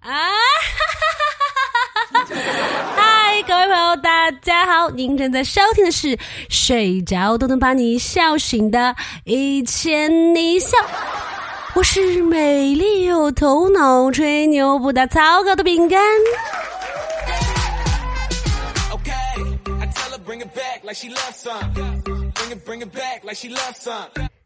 [0.00, 0.30] 啊！
[2.96, 4.88] 嗨，各位朋友，大家好！
[4.90, 6.16] 您正在收听的是
[6.48, 8.94] 《睡着都能把你笑醒的
[9.24, 10.78] 一千你笑》，
[11.74, 16.00] 我是美丽有头脑、吹牛不打草稿的饼干。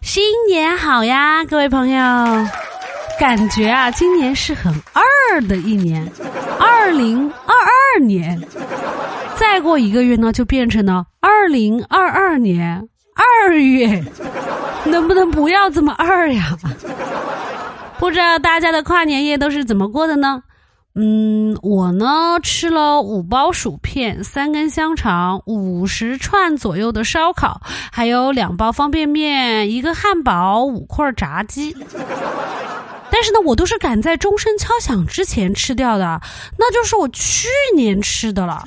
[0.00, 1.98] 新年好呀，各位朋友！
[3.18, 6.10] 感觉啊，今年是很二的一年，
[6.58, 8.40] 二零二二年。
[9.36, 12.82] 再过一个月呢，就变成了二零二二年
[13.14, 14.02] 二月。
[14.84, 16.56] 能不能不要这么二呀？
[17.98, 20.42] 不知道大家的跨年夜都是怎么过的呢？
[20.94, 27.60] 嗯，我呢吃了五包薯片、三根香肠、五十串左右的烧烤，
[27.90, 31.74] 还有两包方便面、一个汉堡、五块炸鸡。
[33.12, 36.18] 但是呢，我都是赶在钟声敲响之前吃掉的，
[36.58, 37.46] 那就是我去
[37.76, 38.64] 年吃的了。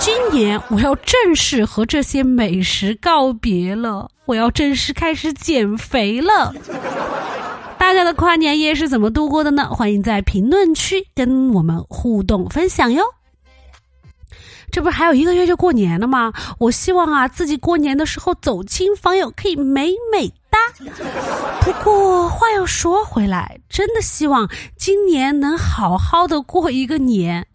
[0.00, 6.52] 今年我要正式和这些美食告别了，我要正式开始减肥了。
[7.78, 9.68] 大家的跨年夜是怎么度过的呢？
[9.70, 13.02] 欢迎在评论区跟我们互动分享哟。
[14.70, 16.32] 这不是还有一个月就过年了吗？
[16.58, 20.58] 我希望啊，自己过年的时候走亲访友可以美美哒。
[21.62, 27.46] 不过话又说回来，真的希望今年能好好的过一个年，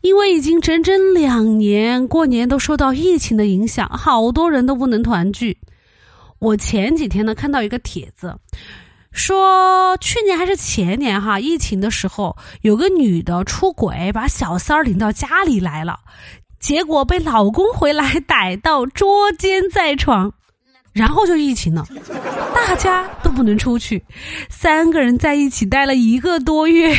[0.00, 5.58] 因为已经整整两年过年都受到疫情的影响，好多人都不能团聚。
[6.38, 8.36] 我前几天呢看到一个帖子，
[9.12, 15.98] 说去年还是前年哈，疫情的时候有个女的出轨，把小三儿领到家里来了。
[16.64, 20.32] 结果被老公回来逮到捉奸在床，
[20.94, 21.86] 然后就疫情了，
[22.54, 24.02] 大家都不能出去，
[24.48, 26.96] 三个人在一起待了一个多月，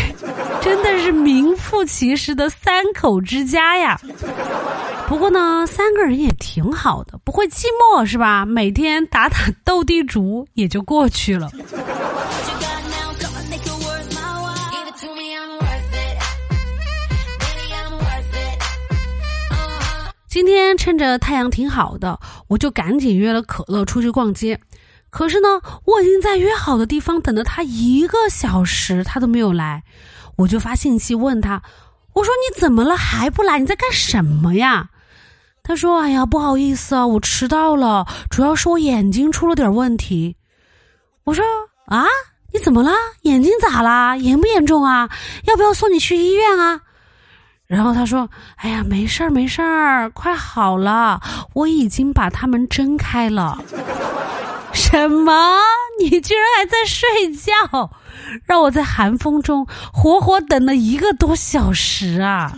[0.62, 4.00] 真的是名副其实的三口之家呀。
[5.08, 8.46] 不过呢，三个人也挺好的，不会寂寞是吧？
[8.46, 11.50] 每天打打斗地主也就过去了。
[20.36, 22.20] 今天趁着太阳挺好的，
[22.50, 24.60] 我就赶紧约了可乐出去逛街。
[25.10, 25.48] 可是呢，
[25.86, 29.86] 我已经在约好的地方等了他一个小时，他都没有来。
[30.36, 31.64] 我就发信息问他
[32.12, 33.60] ：“我说你怎么了还不来？
[33.60, 34.90] 你在干什么呀？”
[35.64, 40.36] 他说：“哎呀，不好意思啊，我迟到了，主要是我眼睛出了点问题。”
[41.24, 41.46] 我说
[41.88, 42.06] ：“啊，
[42.52, 42.92] 你怎么了？
[43.22, 44.18] 眼睛咋啦？
[44.18, 45.10] 严不严重啊？
[45.46, 46.82] 要不要送你去医院啊？”
[47.68, 51.20] 然后他说：“哎呀，没事儿，没事儿，快好了，
[51.54, 53.58] 我已经把他们睁开了。”
[54.72, 55.58] 什么？
[56.00, 57.90] 你居然还在睡觉？
[58.44, 62.54] 让我在寒风中活活等了一个多小时啊！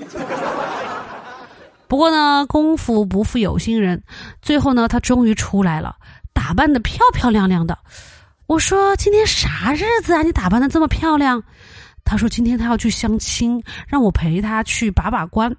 [1.87, 4.03] 不过呢，功夫不负有心人，
[4.41, 5.95] 最后呢，他终于出来了，
[6.33, 7.77] 打扮的漂漂亮亮的。
[8.47, 10.23] 我说：“今天啥日子啊？
[10.23, 11.43] 你打扮的这么漂亮？”
[12.07, 15.53] 他说：“今天他要去相亲，让我陪他去把把关。”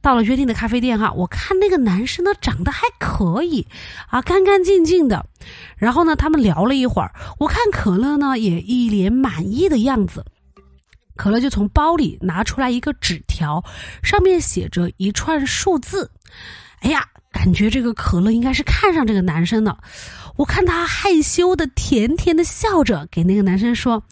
[0.00, 3.66] 到了约定的咖啡店哈，我看那个男生呢长得还可以
[4.08, 5.26] 啊，干干净净的。
[5.76, 10.24] 然后呢，他们聊了一会儿，我看可乐呢也一脸满意的样子。
[11.16, 13.62] 可乐就从包里拿出来一个纸条，
[14.02, 16.10] 上面写着一串数字。
[16.78, 19.76] 哎呀，感觉这个可乐应该是看上这个男生了。
[20.36, 24.02] 我看他害羞的甜甜的笑着，给那个男生说。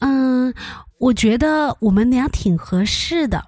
[0.00, 0.52] 嗯，
[0.98, 3.44] 我觉得我们俩挺合适的。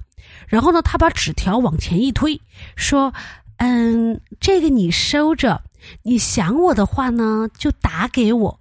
[0.49, 2.41] 然后呢，他把纸条往前一推，
[2.77, 3.13] 说
[3.59, 5.63] ：“嗯，这个你收着，
[6.03, 8.61] 你想我的话呢，就打给我。”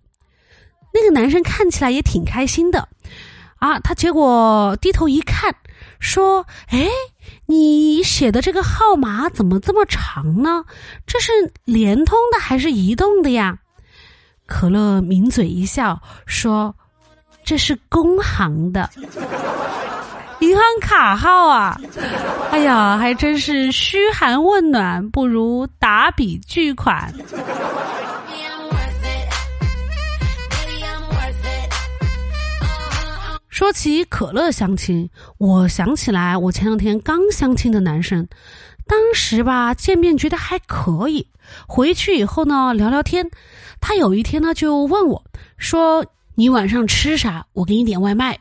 [0.92, 2.88] 那个男生看起来也挺开心的，
[3.58, 5.56] 啊，他结果低头一看，
[6.00, 6.88] 说：“哎，
[7.46, 10.66] 你写的这个号码怎么这么长呢？
[11.06, 11.32] 这是
[11.66, 13.60] 联通的还是移动的呀？”
[14.48, 16.76] 可乐抿嘴一笑，说。
[17.46, 18.90] 这是工行的
[20.42, 21.80] 银行卡号啊！
[22.52, 27.14] 哎呀，还真是嘘寒问暖不如打笔巨款。
[33.48, 38.28] 说起可乐相亲，我想起来我前两天刚相亲的男生，
[38.86, 41.26] 当时吧见面觉得还可以，
[41.66, 43.26] 回去以后呢聊聊天，
[43.80, 45.24] 他有一天呢就问我
[45.58, 46.06] 说。
[46.36, 47.46] 你晚上吃啥？
[47.54, 48.38] 我给你点外卖。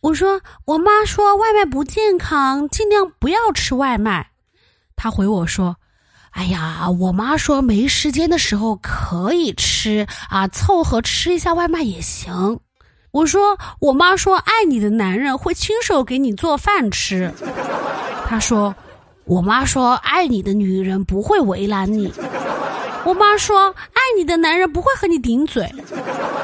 [0.00, 4.30] 我说，我妈说外卖不健康，尽量不要吃外卖。
[4.94, 5.76] 他回我说
[6.30, 12.60] ：“哎呀，我妈说没时间的时候可以吃啊，凑合吃一下外卖也行。”
[13.10, 17.32] 我说：“我妈说爱你的男人会亲手给你做饭吃。”
[18.26, 18.74] 他说
[19.24, 22.12] ：“我妈说爱你的女人不会为难你。”
[23.04, 23.74] 我妈说
[24.16, 25.68] ：“你的男人不会和你顶嘴。”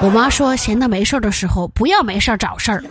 [0.02, 2.82] 我妈说：“闲的没事的时候不要没事找事儿。”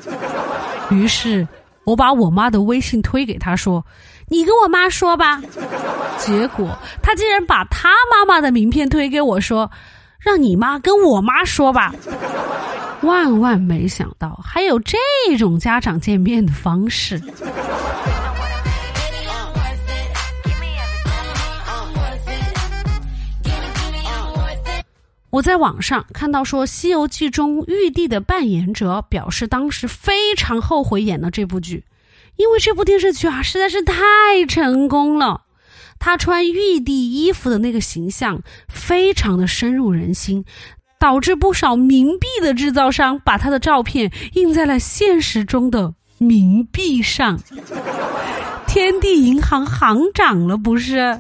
[0.92, 1.48] 于是，
[1.84, 3.84] 我把我妈的微信推给他说
[4.28, 5.42] ：“你跟我妈说吧。”
[6.18, 9.70] 结果他竟然把他妈妈的名片推给我说
[10.20, 11.94] ：“让你妈跟我妈说吧。”
[13.02, 14.98] 万万没想到，还有这
[15.38, 17.20] 种家长见面的方式。
[25.32, 31.84] 我在网上看到说，《西游记》中玉帝的扮演者表示，当时非常后悔演了这部剧，
[32.36, 33.94] 因为这部电视剧啊实在是太
[34.48, 35.42] 成功了。
[36.00, 40.46] 他穿玉帝衣服的那个形象非常的深入人心。
[41.02, 47.40] 导致不少冥币的制造商把他的照片印在了现实中的冥币上，
[48.68, 51.18] 天地银行行长了不是？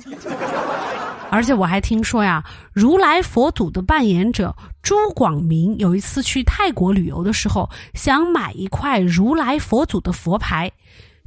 [1.31, 2.43] 而且我还听说呀，
[2.73, 10.71] 如来佛祖的扮演者朱广明有一次去泰国旅游的时候，想买一块如来佛祖的佛牌，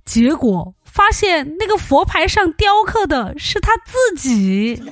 [0.05, 4.83] 结果发现那个佛牌上雕刻的是他自己。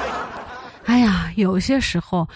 [0.86, 2.28] 哎呀，有些时候。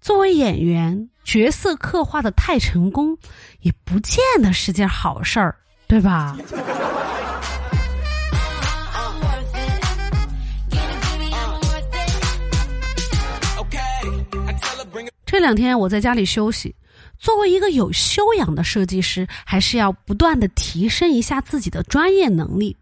[0.00, 3.16] 作为演员，角色刻画的太成功，
[3.60, 6.36] 也不见得是件好事儿，对吧？
[15.34, 16.72] 这两天我在家里休息，
[17.18, 22.76] 作为一个有修养的设计师，还是要不断的提升一下自己的专业能力。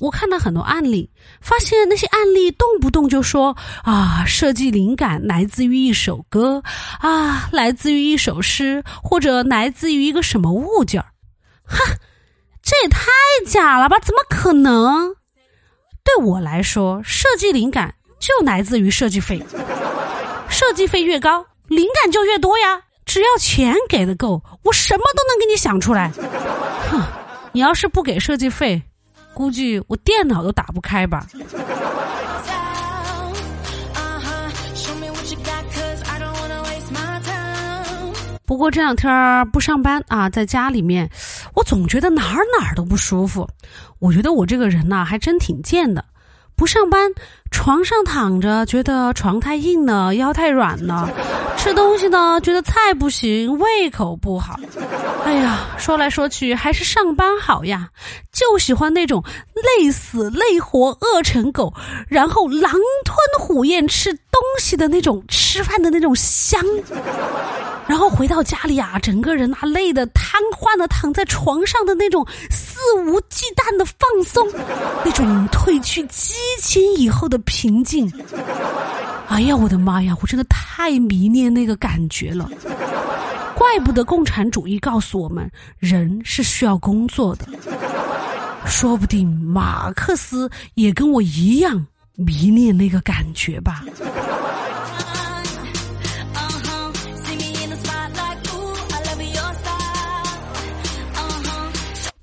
[0.00, 6.62] 我看到很多案例，发现那些案例动不动就说啊，设计灵感来自于一首歌，
[6.98, 11.08] 啊，来自于一首诗，或者来自于一个什么物件儿。
[11.66, 11.76] 哈，
[12.62, 13.02] 这也太
[13.46, 13.98] 假了吧？
[13.98, 15.14] 怎么可能？
[16.02, 19.44] 对我来说，设计灵感就来自于设计费，
[20.48, 21.44] 设计费越高，
[21.76, 22.80] 灵感就越多呀。
[23.04, 26.10] 只要钱给的够，我什么都能给你想出来。
[26.90, 27.02] 哼，
[27.52, 28.82] 你要是不给设计费。
[29.34, 31.26] 估计我电脑都打不开吧。
[38.46, 41.10] 不过这两天不上班啊，在家里面，
[41.52, 43.46] 我总觉得哪儿哪儿都不舒服。
[43.98, 46.02] 我觉得我这个人呐，还真挺贱的。
[46.56, 47.12] 不上班，
[47.50, 51.06] 床上躺着觉得床太硬了，腰太软了；
[51.58, 54.58] 吃东西呢，觉得菜不行，胃口不好。
[55.24, 57.90] 哎呀，说来说去还是上班好呀，
[58.32, 59.22] 就喜欢那种
[59.54, 61.74] 累死累活饿成狗，
[62.08, 62.72] 然后狼
[63.04, 66.58] 吞虎咽吃东西的那种吃饭的那种香。
[67.88, 74.46] 然后回到家里啊，整个人啊累得瘫痪的躺在床上的那种肆无忌惮的放松，
[75.04, 78.12] 那种褪去激情以后的平静。
[79.28, 82.50] 哎呀，我的妈呀，我真的太迷恋那个感觉了。
[83.54, 87.46] 怪不得共产主义告诉我们，人是需要工作的。
[88.66, 91.86] 说不定马克思也跟我一样
[92.16, 93.84] 迷恋那个感觉吧。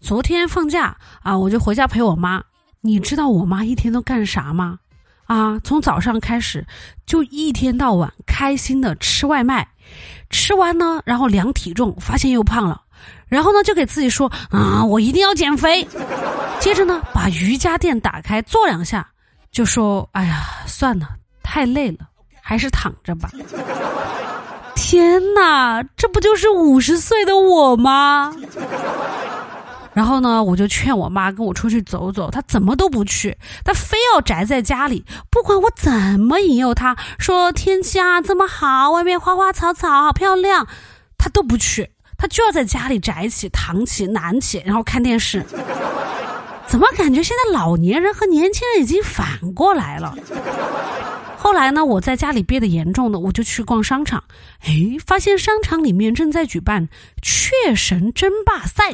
[0.03, 2.43] 昨天放假啊，我就回家陪我妈。
[2.81, 4.77] 你知道我妈一天都干啥吗？
[5.27, 6.65] 啊，从早上开始
[7.05, 9.65] 就一天到晚开心的吃外卖，
[10.29, 12.81] 吃完呢，然后量体重，发现又胖了，
[13.29, 15.87] 然后呢就给自己说啊，我一定要减肥。
[16.59, 19.07] 接着呢，把瑜伽垫打开做两下，
[19.53, 21.99] 就说哎呀，算了，太累了，
[22.41, 23.29] 还是躺着吧。
[24.75, 28.35] 天哪，这不就是五十岁的我吗？
[29.93, 35.05] 然后呢，我就劝我妈跟我出去走走，她怎么都不去，她非要宅在家里。
[35.29, 40.67] 不管我怎么引诱她，说天气啊这么好，外面花花草草好漂亮，
[41.17, 45.45] 她都不去，她就要在家里宅起、躺起、懒起，然后看电视。
[46.65, 50.15] 怎么感觉现在老年人和年轻人已经反过来了？
[51.43, 54.23] 后来呢，我在家里憋得严重的，我就去逛商场，
[54.61, 54.71] 哎，
[55.05, 56.87] 发现商场里面正在举办
[57.21, 58.93] 雀神争霸赛，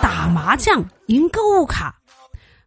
[0.00, 1.94] 打麻将赢购物卡。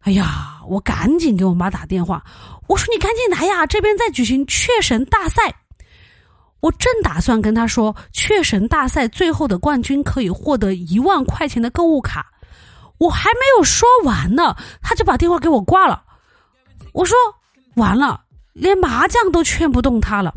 [0.02, 2.24] 哎呀，我赶紧给我妈打电话，
[2.68, 5.42] 我说你赶紧来呀，这边在举行雀神大赛。
[6.60, 12.28] 我正打算跟她说，雀神大赛最后的冠军可以获得一万块钱的购物卡，
[13.00, 16.04] 我还没有说完呢，他就把电话给我挂了。
[16.94, 17.18] 我说
[17.74, 18.23] 完了。
[18.54, 20.34] 连麻将都劝不动他了，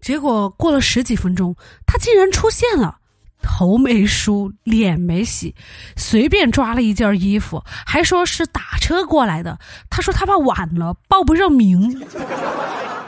[0.00, 1.54] 结果过了十几分钟，
[1.86, 2.96] 他竟然出现了，
[3.42, 5.54] 头没梳，脸没洗，
[5.96, 9.58] 随便抓了一件衣服，还说是打车过来的。
[9.88, 12.02] 他说他怕晚了报不上名。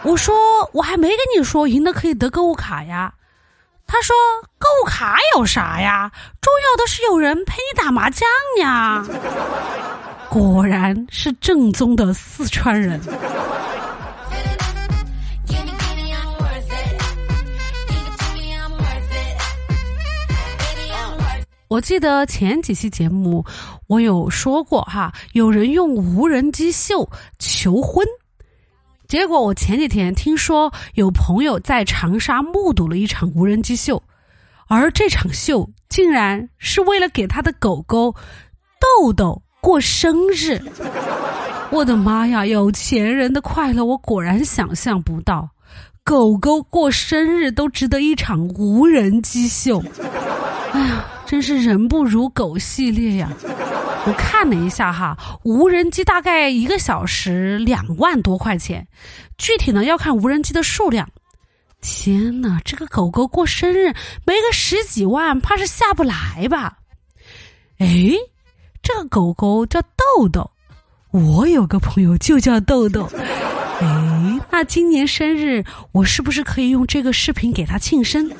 [0.04, 0.34] 我说
[0.72, 3.12] 我还没跟你说赢的可以得购物卡呀。
[3.86, 4.14] 他说
[4.58, 6.10] 购物卡有啥呀？
[6.40, 8.28] 重要的是有人陪你打麻将
[8.58, 9.04] 呀。
[10.30, 13.00] 果然是正宗的四川人。
[21.72, 23.42] 我记得前几期节目
[23.86, 28.06] 我有说过哈，有人用无人机秀求婚，
[29.08, 34.02] 结果我前几天听说有朋友在长沙目睹了一场无人机秀，
[34.68, 38.14] 而这场秀竟然是为了给他的狗狗
[38.78, 40.60] 豆豆过生日。
[41.70, 45.48] 我的妈呀，有钱人的快乐我果然想象不到，
[46.04, 49.82] 狗狗过生日都值得一场无人机秀。
[50.74, 51.06] 哎呀！
[51.32, 53.32] 真是人不如狗系列呀！
[54.06, 58.86] 我看了一下哈，无人机大概一个小时两万多块钱，
[59.38, 61.08] 具体呢要看无人机的数量。
[61.80, 63.94] 天哪，这个狗狗过生日
[64.26, 66.76] 没个十几万，怕是下不来吧？
[67.78, 68.10] 哎，
[68.82, 70.50] 这个狗狗叫豆豆，
[71.12, 73.08] 我有个朋友就叫豆豆。
[73.80, 78.30] 哎，那今年生日我是不是可以用这个视频给他庆生？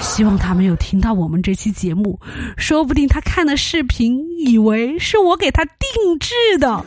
[0.00, 2.18] 希望他没有听到我们这期节目，
[2.56, 6.84] 说不定他看了视频，以为是我给他定制的，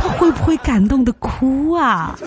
[0.00, 2.18] 他会不会感动的哭啊？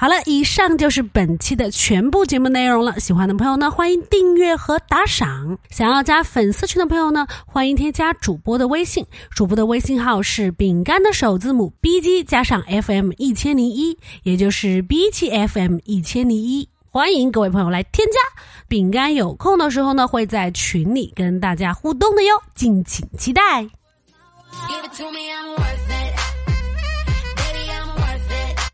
[0.00, 2.98] 好了，以上就是本期的全部节目内容了。
[2.98, 5.58] 喜欢的朋友呢，欢迎订阅和打赏。
[5.68, 16.66] 想要加粉丝群的朋友呢，欢迎添加主播的微信，主播的微信号是饼干的首字母 B G 加上 F M 一千零一，也就是 B G F M 一千零一。
[16.88, 23.68] 欢迎各位朋友来添加，饼干有空的时候呢，会在群里跟大家互动的哟，敬请期待。